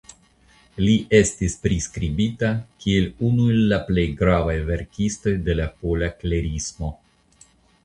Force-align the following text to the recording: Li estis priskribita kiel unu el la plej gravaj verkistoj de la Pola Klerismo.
Li 0.85 0.93
estis 1.17 1.55
priskribita 1.65 2.49
kiel 2.85 3.05
unu 3.29 3.45
el 3.57 3.61
la 3.73 3.81
plej 3.91 4.07
gravaj 4.23 4.57
verkistoj 4.73 5.37
de 5.51 5.59
la 5.63 5.71
Pola 5.83 6.13
Klerismo. 6.25 6.93